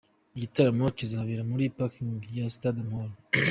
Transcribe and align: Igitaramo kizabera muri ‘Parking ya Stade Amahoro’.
Igitaramo 0.37 0.85
kizabera 0.97 1.41
muri 1.51 1.65
‘Parking 1.75 2.19
ya 2.37 2.47
Stade 2.53 2.79
Amahoro’. 2.83 3.15